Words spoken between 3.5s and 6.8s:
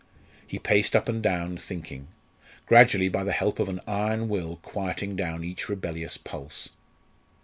of an iron will quieting down each rebellious pulse.